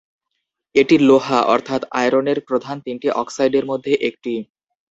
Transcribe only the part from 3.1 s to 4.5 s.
অক্সাইডের মধ্যে একটি।